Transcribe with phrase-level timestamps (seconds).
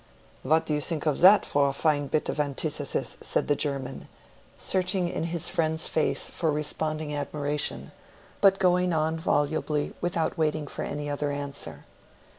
[0.41, 4.07] "What do you think of that for a fine bit of antithesis?" said the German,
[4.57, 7.91] searching in his friend's face for responding admiration,
[8.41, 11.85] but going on volubly without waiting for any other answer.